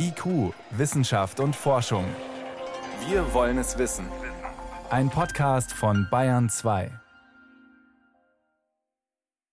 IQ, 0.00 0.54
Wissenschaft 0.70 1.40
und 1.40 1.56
Forschung. 1.56 2.04
Wir 3.08 3.34
wollen 3.34 3.58
es 3.58 3.78
wissen. 3.78 4.06
Ein 4.90 5.10
Podcast 5.10 5.72
von 5.72 6.06
Bayern 6.08 6.48
2. 6.48 6.92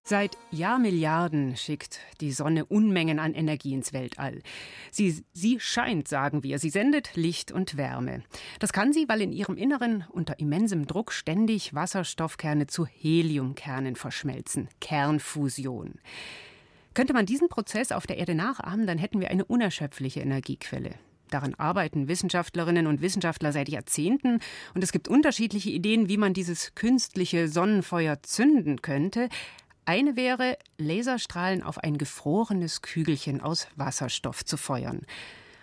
Seit 0.03 0.37
Jahrmilliarden 0.51 1.57
schickt 1.57 1.99
die 2.21 2.31
Sonne 2.31 2.65
Unmengen 2.65 3.17
an 3.17 3.33
Energie 3.33 3.73
ins 3.73 3.91
Weltall. 3.91 4.43
Sie, 4.91 5.25
sie 5.33 5.59
scheint, 5.59 6.07
sagen 6.07 6.43
wir, 6.43 6.59
sie 6.59 6.69
sendet 6.69 7.15
Licht 7.15 7.51
und 7.51 7.75
Wärme. 7.75 8.21
Das 8.59 8.71
kann 8.71 8.93
sie, 8.93 9.09
weil 9.09 9.21
in 9.21 9.31
ihrem 9.31 9.57
Inneren 9.57 10.05
unter 10.11 10.37
immensem 10.39 10.85
Druck 10.85 11.11
ständig 11.11 11.73
Wasserstoffkerne 11.73 12.67
zu 12.67 12.85
Heliumkernen 12.85 13.95
verschmelzen. 13.95 14.69
Kernfusion. 14.79 15.95
Könnte 16.95 17.13
man 17.13 17.25
diesen 17.25 17.49
Prozess 17.49 17.91
auf 17.91 18.07
der 18.07 18.17
Erde 18.17 18.33
nachahmen, 18.33 18.87
dann 18.87 18.97
hätten 18.97 19.19
wir 19.19 19.29
eine 19.29 19.43
unerschöpfliche 19.45 20.21
Energiequelle. 20.21 20.91
Daran 21.29 21.53
arbeiten 21.55 22.07
Wissenschaftlerinnen 22.07 22.87
und 22.87 23.01
Wissenschaftler 23.01 23.51
seit 23.51 23.67
Jahrzehnten 23.67 24.39
und 24.73 24.83
es 24.83 24.93
gibt 24.93 25.09
unterschiedliche 25.09 25.71
Ideen, 25.71 26.07
wie 26.07 26.17
man 26.17 26.33
dieses 26.33 26.73
künstliche 26.73 27.49
Sonnenfeuer 27.49 28.23
zünden 28.23 28.81
könnte. 28.81 29.27
Eine 29.83 30.15
wäre, 30.15 30.57
Laserstrahlen 30.77 31.63
auf 31.63 31.79
ein 31.79 31.97
gefrorenes 31.97 32.81
Kügelchen 32.81 33.41
aus 33.41 33.67
Wasserstoff 33.75 34.45
zu 34.45 34.55
feuern. 34.55 35.01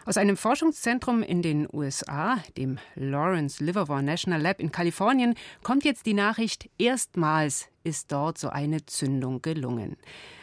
Aus 0.05 0.19
einem 0.19 0.37
Forschungszentrum 0.37 1.23
in 1.23 1.43
den 1.43 1.67
USA, 1.73 2.43
dem 2.57 2.79
Lawrence 2.95 3.65
Livermore 3.65 4.03
National 4.03 4.43
Lab 4.43 4.61
in 4.61 4.73
Kalifornien, 4.73 5.35
kommt 5.63 5.85
jetzt 5.85 6.05
die 6.07 6.15
Nachricht, 6.15 6.69
erstmals 6.77 7.69
ist 7.85 8.13
dort 8.13 8.37
so 8.37 8.49
eine 8.49 8.85
Zündung 8.85 9.43
gelungen. 9.43 9.97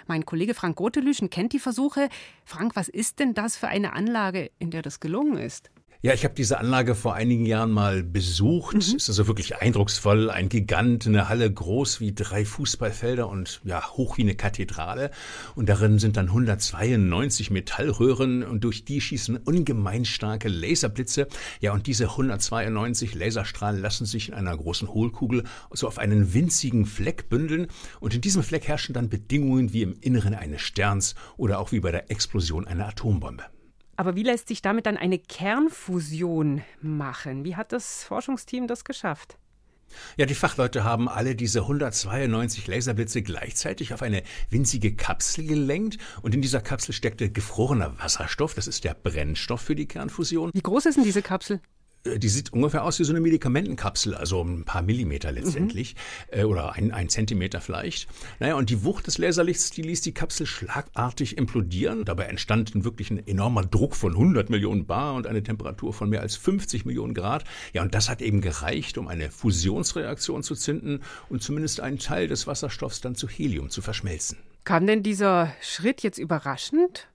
Mein 0.10 0.26
Kollege 0.26 0.56
Frank 0.56 0.76
Gotelüschen 0.76 1.30
kennt 1.30 1.54
die 1.54 1.60
Versuche. 1.60 2.10
Frank, 2.44 2.76
was 2.76 2.90
ist 2.90 3.20
denn 3.20 3.36
das 3.36 3.56
für 3.56 3.68
eine 3.68 3.94
Anlage, 3.94 4.50
in 4.58 4.72
der 4.72 4.82
das 4.82 5.00
gelungen 5.00 5.38
ist? 5.38 5.70
Ja, 6.02 6.14
ich 6.14 6.24
habe 6.24 6.34
diese 6.34 6.60
Anlage 6.60 6.96
vor 6.96 7.16
einigen 7.16 7.46
Jahren 7.46 7.72
mal 7.72 8.04
besucht. 8.04 8.76
Mhm. 8.76 8.96
Ist 8.96 9.10
also 9.10 9.28
wirklich 9.28 9.58
eindrucksvoll. 9.58 10.30
Ein 10.30 10.48
Gigant, 10.48 11.06
eine 11.06 11.28
Halle 11.28 11.52
groß 11.52 12.00
wie 12.00 12.16
drei 12.16 12.46
Fußballfelder 12.46 13.28
und 13.28 13.60
ja, 13.66 13.86
hoch 13.86 14.18
wie 14.18 14.22
eine 14.22 14.36
Kathedrale. 14.36 15.12
Und 15.56 15.68
darin 15.68 16.00
sind 16.00 16.16
dann 16.16 16.28
192 16.28 17.52
Metallröhren 17.52 18.44
und 18.44 18.64
durch 18.64 18.86
die 18.86 19.02
schießen 19.02 19.36
ungemein 19.44 20.06
starke 20.06 20.48
Laserblitze. 20.48 21.28
Ja, 21.60 21.74
und 21.74 21.86
diese 21.86 22.06
192 22.06 23.14
Laserstrahlen 23.14 23.82
lassen 23.82 24.06
sich 24.06 24.30
in 24.30 24.36
einer 24.36 24.56
großen 24.56 24.88
Hohlkugel 24.88 25.44
so 25.74 25.86
auf 25.86 25.98
einen 25.98 26.34
winzigen 26.34 26.86
Fleck 26.86 27.28
bündeln. 27.28 27.68
Und 28.00 28.16
in 28.16 28.22
diesem 28.22 28.42
Fleck 28.42 28.70
herrschen 28.70 28.94
dann 28.94 29.10
Bedingungen 29.10 29.74
wie 29.74 29.82
im 29.82 29.98
Inneren 30.00 30.34
eines 30.34 30.62
Sterns 30.62 31.16
oder 31.36 31.60
auch 31.60 31.74
wie 31.74 31.82
bei 31.82 31.92
der 31.92 32.10
Explosion 32.10 32.68
einer 32.68 32.88
Atombombe. 32.88 33.44
Aber 34.00 34.16
wie 34.16 34.24
lässt 34.24 34.48
sich 34.48 34.62
damit 34.62 34.86
dann 34.86 34.96
eine 34.96 35.20
Kernfusion 35.20 36.62
machen? 36.82 37.44
Wie 37.44 37.58
hat 37.58 37.74
das 37.74 38.06
Forschungsteam 38.06 38.66
das 38.66 38.86
geschafft? 38.86 39.38
Ja, 40.16 40.26
die 40.26 40.36
Fachleute 40.36 40.86
haben 40.86 41.10
alle 41.10 41.36
diese 41.36 41.64
192 41.64 42.66
Laserblitze 42.68 43.22
gleichzeitig 43.24 43.94
auf 43.94 44.02
eine 44.02 44.24
winzige 44.50 44.96
Kapsel 44.96 45.48
gelenkt 45.48 45.98
und 46.22 46.34
in 46.34 46.42
dieser 46.42 46.62
Kapsel 46.62 46.94
steckte 46.94 47.30
gefrorener 47.30 48.00
Wasserstoff, 48.00 48.54
das 48.54 48.68
ist 48.68 48.86
der 48.86 48.94
Brennstoff 48.94 49.60
für 49.60 49.76
die 49.76 49.86
Kernfusion. 49.86 50.52
Wie 50.54 50.62
groß 50.62 50.86
ist 50.86 50.96
denn 50.96 51.04
diese 51.04 51.22
Kapsel? 51.22 51.60
Äh, 52.04 52.20
die 52.20 52.30
sieht 52.30 52.54
ungefähr 52.54 52.84
aus 52.84 53.00
wie 53.00 53.04
so 53.04 53.12
eine 53.12 53.22
Medikamentenkapsel, 53.22 54.16
also 54.16 54.42
ein 54.42 54.64
paar 54.66 54.82
Millimeter 54.82 55.32
letztendlich 55.32 55.96
mhm. 56.34 56.46
oder 56.46 56.74
ein, 56.74 56.92
ein 56.92 57.10
Zentimeter 57.10 57.62
vielleicht. 57.62 58.08
Naja, 58.40 58.56
und 58.56 58.70
die 58.70 58.84
Wucht 58.84 59.08
des 59.08 59.18
Laserlichts, 59.18 59.72
die 59.72 59.82
ließ 59.82 60.02
die 60.02 60.14
Kapsel 60.14 60.46
schlagartig 60.46 61.38
implodieren. 61.38 62.06
Dabei 62.06 62.26
entstand 62.26 62.84
wirklich 62.84 63.12
ein 63.12 63.26
enormer 63.28 63.64
Druck 63.64 63.96
von 63.96 64.14
100 64.14 64.50
Millionen 64.50 64.86
Bar 64.86 65.16
und 65.16 65.28
eine 65.28 65.44
Temperatur 65.44 65.94
von 65.94 66.10
mehr 66.10 66.22
als 66.22 66.36
50 66.36 66.86
Millionen 66.86 67.14
Grad. 67.14 67.44
Ja, 67.74 67.82
und 67.82 67.94
das 67.94 68.10
hat 68.10 68.22
eben 68.22 68.42
gereicht, 68.42 68.98
um 68.98 69.08
eine 69.08 69.32
Fusionsreaktion 69.32 70.44
zu 70.44 70.56
zünden 70.56 71.02
und 71.30 71.44
zumindest 71.44 71.82
einen 71.82 72.00
Teil 72.00 72.28
des 72.28 72.48
Wasserstoffs 72.48 73.02
dann 73.02 73.16
zu 73.16 73.28
Helium 73.28 73.70
zu 73.70 73.82
verschmelzen. 73.82 74.38
Kam 74.64 74.86
denn 74.86 75.04
dieser 75.04 75.54
Schritt 75.62 76.04
jetzt 76.04 76.18
überraschend? 76.18 77.08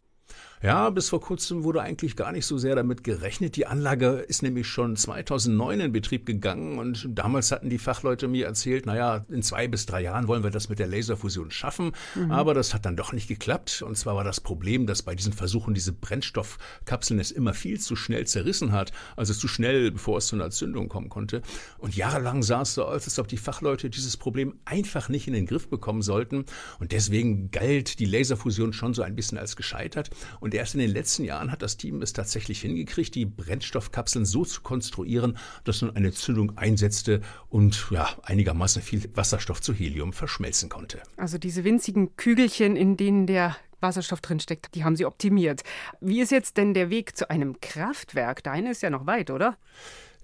Ja, 0.65 0.89
bis 0.89 1.11
vor 1.11 1.21
kurzem 1.21 1.63
wurde 1.63 1.83
eigentlich 1.83 2.17
gar 2.17 2.33
nicht 2.33 2.47
so 2.47 2.57
sehr 2.57 2.75
damit 2.75 3.05
gerechnet. 3.05 3.57
Die 3.57 3.67
Anlage 3.67 4.25
ist 4.27 4.43
nämlich 4.43 4.67
schon 4.67 4.97
2009 4.97 5.79
in 5.81 5.93
Betrieb 5.93 6.25
gegangen 6.25 6.79
und 6.79 7.07
damals 7.11 7.53
hatten 7.53 7.69
die 7.69 7.77
Fachleute 7.77 8.29
mir 8.29 8.47
erzählt, 8.47 8.87
naja, 8.87 9.27
in 9.29 9.43
zwei 9.43 9.69
bis 9.69 9.85
drei 9.85 10.01
Jahren 10.01 10.27
wollen 10.27 10.43
wir 10.43 10.51
das 10.51 10.71
mit 10.71 10.79
der 10.79 10.87
Laserfusion 10.87 11.51
schaffen. 11.51 11.93
Mhm. 12.15 12.31
Aber 12.31 12.55
das 12.55 12.73
hat 12.73 12.87
dann 12.87 12.97
doch 12.97 13.13
nicht 13.13 13.29
geklappt. 13.29 13.83
Und 13.83 13.99
zwar 13.99 14.17
war 14.17 14.25
das 14.25 14.41
Problem, 14.41 14.87
dass 14.87 15.03
bei 15.03 15.15
diesen 15.15 15.35
Versuchen 15.35 15.75
diese 15.75 15.93
Brennstoffkapseln 15.93 17.21
es 17.21 17.31
immer 17.31 17.53
viel 17.53 17.79
zu 17.79 17.95
schnell 17.95 18.27
zerrissen 18.27 18.73
hat. 18.73 18.91
Also 19.17 19.35
zu 19.35 19.49
schnell, 19.49 19.91
bevor 19.91 20.17
es 20.17 20.29
zu 20.29 20.37
einer 20.37 20.49
Zündung 20.49 20.89
kommen 20.89 21.11
konnte. 21.11 21.43
Und 21.77 21.95
jahrelang 21.95 22.43
sah 22.43 22.63
es 22.63 22.73
so 22.73 22.87
aus, 22.87 23.05
als 23.05 23.19
ob 23.19 23.29
die 23.29 23.37
Fachleute 23.37 23.91
dieses 23.91 24.17
Problem 24.17 24.55
einfach 24.65 25.11
nicht 25.11 25.27
in 25.29 25.35
den 25.35 25.45
Griff 25.45 25.69
bekommen 25.69 26.01
sollten. 26.01 26.47
Und 26.81 26.93
deswegen 26.93 27.51
galt 27.51 27.99
die 27.99 28.07
Laserfusion 28.07 28.73
schon 28.73 28.95
so 28.95 29.03
ein 29.03 29.15
bisschen 29.15 29.37
als 29.37 29.57
gescheitert. 29.57 30.09
Und 30.41 30.54
und 30.55 30.59
erst 30.59 30.75
in 30.75 30.81
den 30.83 30.93
letzten 30.93 31.25
Jahren 31.25 31.51
hat 31.51 31.63
das 31.63 31.79
Team 31.79 32.01
es 32.01 32.13
tatsächlich 32.13 32.61
hingekriegt, 32.61 33.17
die 33.17 33.27
Brennstoffkapseln 33.27 34.25
so 34.25 34.45
zu 34.45 34.61
konstruieren, 34.61 35.37
dass 35.65 35.83
nun 35.83 35.97
eine 35.97 36.13
Zündung 36.13 36.57
einsetzte 36.57 37.23
und 37.49 37.89
ja, 37.91 38.09
einigermaßen 38.23 38.81
viel 38.81 39.11
Wasserstoff 39.17 39.61
zu 39.61 39.75
Helium 39.75 40.13
verschmelzen 40.13 40.69
konnte. 40.69 41.03
Also 41.17 41.39
diese 41.39 41.65
winzigen 41.65 42.15
Kügelchen, 42.15 42.77
in 42.77 42.97
denen 42.97 43.27
der 43.27 43.57
Wasserstoff 43.81 44.21
drinsteckt, 44.21 44.77
die 44.77 44.85
haben 44.85 44.95
sie 44.95 45.07
optimiert. 45.07 45.65
Wie 46.01 46.21
ist 46.21 46.31
jetzt 46.31 46.57
denn 46.57 46.73
der 46.73 46.89
Weg 46.89 47.17
zu 47.17 47.29
einem 47.29 47.61
Kraftwerk? 47.61 48.45
Deine 48.45 48.71
ist 48.71 48.83
ja 48.83 48.91
noch 48.91 49.07
weit, 49.07 49.31
oder? 49.31 49.57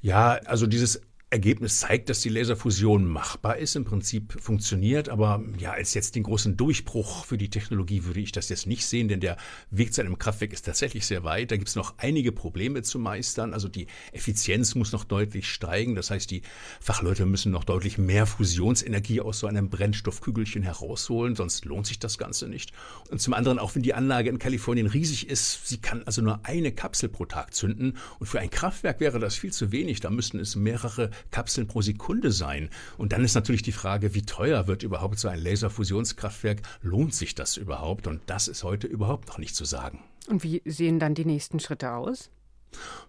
Ja, 0.01 0.39
also 0.45 0.69
dieses 0.69 1.03
Ergebnis 1.33 1.79
zeigt, 1.79 2.09
dass 2.09 2.21
die 2.21 2.29
Laserfusion 2.29 3.07
machbar 3.07 3.57
ist, 3.57 3.77
im 3.77 3.85
Prinzip 3.85 4.37
funktioniert, 4.41 5.09
aber 5.09 5.45
ja, 5.59 5.71
als 5.71 5.95
jetzt 5.95 6.17
den 6.17 6.25
großen 6.25 6.57
Durchbruch 6.57 7.25
für 7.25 7.39
die 7.39 7.49
Technologie 7.49 8.05
würde 8.05 8.19
ich 8.19 8.33
das 8.33 8.49
jetzt 8.49 8.67
nicht 8.67 8.85
sehen, 8.85 9.07
denn 9.07 9.21
der 9.21 9.37
Weg 9.71 9.95
zu 9.95 10.01
einem 10.01 10.19
Kraftwerk 10.19 10.53
ist 10.53 10.67
tatsächlich 10.67 11.07
sehr 11.07 11.23
weit. 11.23 11.53
Da 11.53 11.57
gibt 11.57 11.69
es 11.69 11.77
noch 11.77 11.95
einige 11.99 12.33
Probleme 12.33 12.83
zu 12.83 12.99
meistern. 12.99 13.55
Also 13.55 13.69
die 13.69 13.87
Effizienz 14.13 14.75
muss 14.75 14.91
noch 14.91 15.05
deutlich 15.05 15.49
steigen. 15.49 15.95
Das 15.95 16.11
heißt, 16.11 16.29
die 16.33 16.43
Fachleute 16.81 17.27
müssen 17.27 17.53
noch 17.53 17.63
deutlich 17.63 17.97
mehr 17.97 18.27
Fusionsenergie 18.27 19.21
aus 19.21 19.39
so 19.39 19.47
einem 19.47 19.71
Brennstoffkügelchen 19.71 20.65
herausholen, 20.65 21.37
sonst 21.37 21.65
lohnt 21.65 21.87
sich 21.87 22.01
das 22.01 22.19
Ganze 22.19 22.49
nicht. 22.49 22.73
Und 23.09 23.21
zum 23.21 23.35
anderen, 23.35 23.61
auch 23.61 23.77
wenn 23.77 23.83
die 23.83 23.95
Anlage 23.95 24.31
in 24.31 24.41
Kalifornien 24.41 24.89
riesig 24.89 25.29
ist, 25.29 25.69
sie 25.69 25.79
kann 25.79 26.03
also 26.07 26.23
nur 26.23 26.41
eine 26.43 26.73
Kapsel 26.73 27.09
pro 27.09 27.25
Tag 27.25 27.55
zünden. 27.55 27.99
Und 28.19 28.27
für 28.27 28.41
ein 28.41 28.51
Kraftwerk 28.51 28.99
wäre 28.99 29.21
das 29.21 29.37
viel 29.37 29.53
zu 29.53 29.71
wenig. 29.71 30.01
Da 30.01 30.11
müssten 30.11 30.41
es 30.41 30.57
mehrere 30.57 31.11
Kapseln 31.31 31.67
pro 31.67 31.83
Sekunde 31.83 32.33
sein. 32.33 32.71
Und 32.99 33.13
dann 33.13 33.25
ist 33.25 33.35
natürlich 33.35 33.63
die 33.63 33.73
Frage, 33.73 34.15
wie 34.15 34.23
teuer 34.23 34.67
wird 34.67 34.83
überhaupt 34.83 35.19
so 35.19 35.29
ein 35.29 35.43
Laserfusionskraftwerk? 35.43 36.63
Lohnt 36.83 37.15
sich 37.15 37.35
das 37.35 37.57
überhaupt? 37.57 38.07
Und 38.07 38.21
das 38.27 38.49
ist 38.49 38.65
heute 38.65 38.87
überhaupt 38.87 39.29
noch 39.29 39.39
nicht 39.39 39.55
zu 39.55 39.65
sagen. 39.65 40.03
Und 40.29 40.45
wie 40.45 40.63
sehen 40.65 40.99
dann 40.99 41.15
die 41.15 41.25
nächsten 41.25 41.61
Schritte 41.61 41.93
aus? 41.93 42.31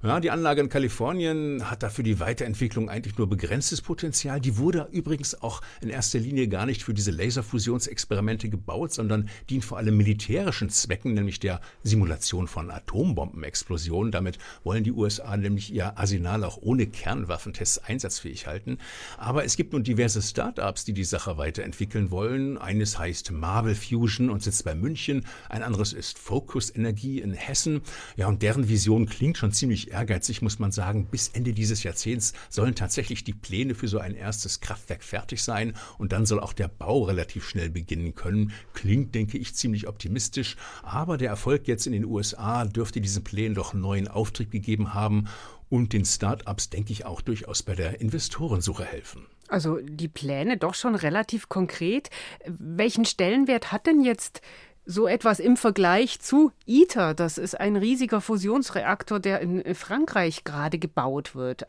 Ja, 0.04 0.20
die 0.20 0.32
Anlage 0.32 0.62
in 0.62 0.70
Kalifornien 0.70 1.70
hat 1.70 1.84
dafür 1.84 2.04
die 2.04 2.20
Weiterentwicklung 2.20 2.90
eigentlich 2.90 3.20
nur 3.20 3.30
begrenztes 3.30 3.82
Potenzial. 3.82 4.42
Die 4.42 4.58
wurde 4.58 4.88
übrigens 4.92 5.40
auch 5.44 5.62
in 5.80 5.90
erster 5.90 6.18
Linie 6.18 6.48
gar 6.48 6.66
nicht 6.66 6.82
für 6.82 6.96
diese 6.96 7.12
Laserfusionsexperimente 7.12 8.50
gebaut, 8.50 8.94
sondern 8.94 9.30
dient 9.52 9.64
vor 9.64 9.78
allem 9.78 9.98
militärischen 9.98 10.70
Zwecken, 10.70 11.14
nämlich 11.14 11.40
der 11.40 11.62
Simulation 11.84 12.48
von 12.48 12.72
Atombombenexplosionen. 12.72 14.12
Damit 14.12 14.40
wollen 14.64 14.84
die 14.84 14.92
USA 14.92 15.38
nämlich 15.38 15.72
ihr 15.72 16.00
Arsenal 16.00 16.44
auch 16.44 16.58
ohne 16.60 16.88
Kernwaffentests 16.88 17.78
einsatzfähig 17.78 18.48
halten. 18.48 18.80
Aber 19.20 19.46
es 19.46 19.56
gibt 19.56 19.74
nun 19.74 19.84
diverse 19.84 20.24
Start-ups, 20.24 20.84
die 20.84 20.94
die 20.94 21.04
Sache 21.04 21.38
weiterentwickeln 21.38 22.10
wollen. 22.10 22.58
Eines 22.58 22.98
heißt 22.98 23.30
Marvel 23.32 23.76
Fusion 23.76 24.32
und 24.32 24.42
sitzt 24.42 24.66
bei 24.66 24.74
München. 24.74 25.28
Ein 25.48 25.62
anderes 25.62 25.94
ist 25.94 26.18
Focus 26.18 26.76
Energie 26.76 27.22
in 27.22 27.34
Hessen. 27.34 27.82
Ja, 28.16 28.28
und 28.28 28.42
deren 28.42 28.68
Vision 28.68 29.06
klingt 29.06 29.38
schon 29.38 29.51
schon 29.52 29.54
ziemlich 29.54 29.92
ehrgeizig, 29.92 30.42
muss 30.42 30.60
man 30.60 30.72
sagen. 30.72 31.08
Bis 31.08 31.30
Ende 31.30 31.54
dieses 31.54 31.84
Jahrzehnts 31.84 32.34
sollen 32.50 32.76
tatsächlich 32.76 33.24
die 33.24 33.34
Pläne 33.34 33.76
für 33.76 33.88
so 33.88 34.00
ein 34.00 34.16
erstes 34.16 34.62
Kraftwerk 34.62 35.04
fertig 35.04 35.44
sein 35.44 35.74
und 35.98 36.14
dann 36.14 36.26
soll 36.26 36.40
auch 36.40 36.54
der 36.54 36.70
Bau 36.70 37.04
relativ 37.04 37.48
schnell 37.48 37.70
beginnen 37.70 38.16
können. 38.16 38.54
Klingt, 38.74 39.14
denke 39.14 39.38
ich, 39.38 39.54
ziemlich 39.56 39.88
optimistisch, 39.88 40.56
aber 40.84 41.18
der 41.18 41.30
Erfolg 41.30 41.68
jetzt 41.68 41.86
in 41.86 41.94
den 41.94 42.06
USA 42.06 42.66
dürfte 42.66 43.02
diesen 43.02 43.24
Plänen 43.24 43.56
doch 43.56 43.74
neuen 43.74 44.08
Auftrieb 44.08 44.52
gegeben 44.52 44.94
haben 44.94 45.28
und 45.70 45.94
den 45.94 46.06
Start-ups, 46.06 46.70
denke 46.70 46.94
ich, 46.94 47.06
auch 47.06 47.22
durchaus 47.22 47.64
bei 47.64 47.76
der 47.76 48.00
Investorensuche 48.00 48.86
helfen. 48.86 49.26
Also 49.48 49.80
die 49.82 50.08
Pläne 50.08 50.56
doch 50.56 50.76
schon 50.76 50.96
relativ 50.96 51.50
konkret. 51.50 52.10
Welchen 52.46 53.04
Stellenwert 53.04 53.74
hat 53.74 53.86
denn 53.86 54.02
jetzt 54.02 54.42
so 54.86 55.08
etwas 55.08 55.40
im 55.40 55.58
Vergleich 55.58 56.20
zu 56.20 56.52
ITER. 56.66 57.14
Das 57.14 57.38
ist 57.38 57.60
ein 57.60 57.76
riesiger 57.76 58.22
Fusionsreaktor, 58.22 59.20
der 59.20 59.40
in 59.42 59.76
Frankreich 59.76 60.44
gerade 60.44 60.80
gebaut 60.80 61.36
wird. 61.36 61.68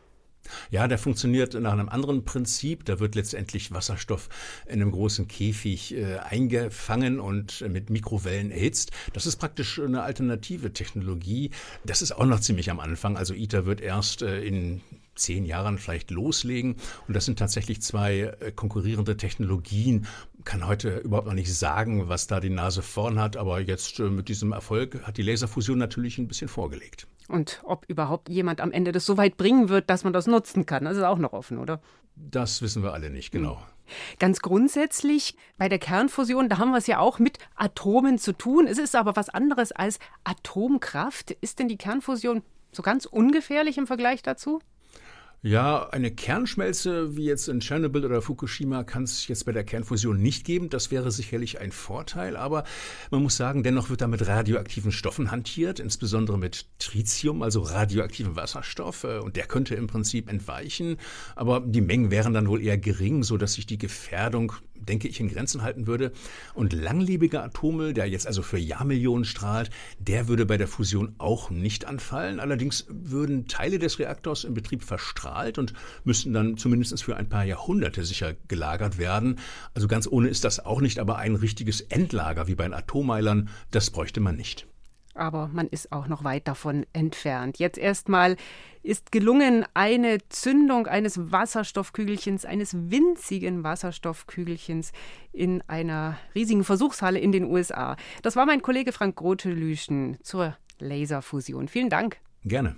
Ja, 0.70 0.88
der 0.88 0.99
funktioniert 0.99 1.55
nach 1.55 1.73
einem 1.73 1.88
anderen 1.88 2.25
Prinzip. 2.25 2.85
Da 2.85 2.99
wird 3.00 3.14
letztendlich 3.14 3.73
Wasserstoff 3.73 4.29
in 4.67 4.82
einem 4.82 4.91
großen 4.91 5.29
Käfig 5.29 5.94
äh, 5.94 6.19
eingefangen 6.19 7.20
und 7.20 7.61
mit 7.69 7.91
Mikrowellen 7.91 8.50
erhitzt. 8.50 8.91
Das 9.12 9.26
ist 9.26 9.37
praktisch 9.37 9.79
eine 9.79 10.03
alternative 10.03 10.73
Technologie. 10.73 11.50
Das 11.85 12.03
ist 12.03 12.12
auch 12.12 12.26
noch 12.26 12.41
ziemlich 12.41 12.70
am 12.70 12.81
Anfang. 12.81 13.17
Also 13.17 13.35
ITER 13.35 13.67
wird 13.67 13.81
erst 13.81 14.23
äh, 14.23 14.43
in 14.43 14.81
zehn 15.14 15.44
Jahren 15.44 15.79
vielleicht 15.79 16.11
loslegen. 16.11 16.76
Und 17.06 17.14
das 17.14 17.25
sind 17.25 17.38
tatsächlich 17.38 17.82
zwei 17.82 18.35
äh, 18.41 18.53
konkurrierende 18.53 19.17
Technologien. 19.17 20.06
Kann 20.44 20.67
heute 20.67 20.99
überhaupt 20.99 21.26
noch 21.26 21.35
nicht 21.35 21.53
sagen, 21.55 22.09
was 22.09 22.26
da 22.26 22.41
die 22.41 22.50
Nase 22.50 22.82
vorn 22.82 23.20
hat, 23.20 23.37
aber 23.37 23.61
jetzt 23.61 23.99
äh, 24.00 24.05
mit 24.05 24.29
diesem 24.29 24.53
Erfolg 24.53 25.06
hat 25.06 25.17
die 25.17 25.23
Laserfusion 25.23 25.79
natürlich 25.79 26.19
ein 26.19 26.29
bisschen 26.29 26.49
vorgelegt. 26.49 27.06
Und 27.29 27.61
ob 27.64 27.85
überhaupt 27.88 28.29
jemand 28.29 28.61
am 28.61 28.73
Ende 28.73 28.93
das 28.93 29.06
so 29.06 29.17
weit 29.17 29.37
bringen 29.37 29.69
wird, 29.69 29.88
dass 29.91 30.05
man 30.05 30.12
das 30.12 30.26
nutzen 30.26 30.67
kann, 30.67 30.85
das 30.85 30.97
ist 30.97 31.05
auch 31.05 31.19
noch 31.19 31.32
offen, 31.32 31.58
oder? 31.58 31.81
Das 32.15 32.61
wissen 32.62 32.82
wir 32.82 32.93
alle 32.93 33.11
nicht, 33.11 33.31
genau. 33.31 33.56
Hm. 33.56 33.65
Ganz 34.19 34.41
grundsätzlich 34.41 35.37
bei 35.58 35.69
der 35.69 35.79
Kernfusion, 35.79 36.49
da 36.49 36.58
haben 36.58 36.70
wir 36.70 36.79
es 36.79 36.87
ja 36.87 36.99
auch 36.99 37.19
mit 37.19 37.38
Atomen 37.56 38.19
zu 38.19 38.32
tun. 38.32 38.67
Es 38.67 38.79
ist 38.79 38.97
aber 38.97 39.17
was 39.17 39.29
anderes 39.29 39.73
als 39.73 39.99
Atomkraft. 40.25 41.32
Ist 41.41 41.58
denn 41.58 41.69
die 41.69 41.76
Kernfusion 41.76 42.43
so 42.73 42.82
ganz 42.82 43.06
ungefährlich 43.06 43.79
im 43.79 43.87
Vergleich 43.87 44.23
dazu? 44.23 44.61
Ja, 45.44 45.89
eine 45.89 46.12
Kernschmelze 46.12 47.17
wie 47.17 47.25
jetzt 47.25 47.49
in 47.49 47.59
Tschernobyl 47.59 48.05
oder 48.05 48.23
Fukushima 48.23 48.85
kann 48.85 49.03
es 49.03 49.27
jetzt 49.27 49.44
bei 49.44 49.50
der 49.50 49.65
Kernfusion 49.65 50.23
nicht 50.23 50.44
geben. 50.44 50.71
Das 50.71 50.93
wäre 50.93 51.11
sicherlich 51.11 51.61
ein 51.61 51.73
Vorteil, 51.73 52.37
aber 52.37 52.62
man 53.11 53.25
muss 53.25 53.39
sagen, 53.39 53.65
dennoch 53.65 53.91
wird 53.91 54.03
da 54.03 54.06
mit 54.06 54.25
radioaktiven 54.25 54.93
Stoffen 54.93 55.33
hantiert, 55.33 55.81
insbesondere 55.81 56.39
mit 56.39 56.67
Tritium, 56.79 57.43
also 57.43 57.62
radioaktivem 57.62 58.37
Wasserstoff, 58.37 59.03
äh, 59.03 59.19
und 59.19 59.35
der 59.35 59.47
könnte 59.47 59.75
im 59.75 59.89
Prinzip 59.89 60.31
entweichen, 60.31 60.97
aber 61.35 61.59
die 61.59 61.81
Mengen 61.81 62.12
wären 62.12 62.35
dann 62.35 62.49
wohl 62.49 62.62
eher 62.62 62.79
gering, 62.79 63.25
so 63.25 63.37
dass 63.37 63.55
sich 63.55 63.67
die 63.67 63.79
Gefährdung 63.79 64.53
denke 64.88 65.08
ich, 65.08 65.20
in 65.20 65.29
Grenzen 65.29 65.62
halten 65.62 65.87
würde. 65.87 66.12
Und 66.55 66.73
langlebiger 66.73 67.43
Atommüll, 67.44 67.94
der 67.94 68.06
jetzt 68.06 68.26
also 68.26 68.43
für 68.43 68.58
Jahrmillionen 68.58 69.25
strahlt, 69.25 69.70
der 69.99 70.29
würde 70.29 70.46
bei 70.46 70.56
der 70.56 70.69
Fusion 70.69 71.14
auch 71.19 71.50
nicht 71.50 71.84
anfallen. 71.84 72.40
Allerdings 72.40 72.87
würden 72.88 73.46
Teile 73.46 73.79
des 73.79 73.99
Reaktors 73.99 74.44
im 74.44 74.55
Betrieb 74.55 74.82
verstrahlt 74.82 75.58
und 75.58 75.73
müssten 76.05 76.32
dann 76.32 76.56
zumindest 76.56 77.02
für 77.02 77.17
ein 77.17 77.29
paar 77.29 77.44
Jahrhunderte 77.44 78.05
sicher 78.05 78.34
gelagert 78.49 78.99
werden. 78.99 79.38
Also 79.75 79.88
ganz 79.88 80.06
ohne 80.06 80.29
ist 80.29 80.44
das 80.44 80.64
auch 80.64 80.81
nicht, 80.81 80.99
aber 80.99 81.17
ein 81.19 81.37
richtiges 81.37 81.81
Endlager 81.81 82.49
wie 82.49 82.55
bei 82.55 82.64
den 82.64 82.75
Atommeilern, 82.75 83.49
das 83.70 83.90
bräuchte 83.90 84.20
man 84.20 84.37
nicht 84.37 84.67
aber 85.14 85.49
man 85.53 85.67
ist 85.69 85.93
auch 85.93 86.06
noch 86.06 86.25
weit 86.25 86.49
davon 86.49 86.87
entfernt. 86.93 87.59
Jetzt 87.59 87.79
erstmal 87.79 88.37
ist 88.82 89.12
gelungen 89.12 89.64
eine 89.75 90.19
Zündung 90.29 90.87
eines 90.87 91.32
Wasserstoffkügelchens, 91.32 92.44
eines 92.44 92.75
winzigen 92.75 93.62
Wasserstoffkügelchens 93.64 94.93
in 95.32 95.62
einer 95.69 96.19
riesigen 96.35 96.64
Versuchshalle 96.64 97.19
in 97.19 97.32
den 97.32 97.44
USA. 97.44 97.97
Das 98.23 98.37
war 98.37 98.47
mein 98.47 98.62
Kollege 98.62 98.93
Frank 98.93 99.17
Grote-Lüschen 99.17 100.19
zur 100.23 100.56
Laserfusion. 100.79 101.69
Vielen 101.69 101.91
Dank. 101.91 102.19
Gerne. 102.44 102.76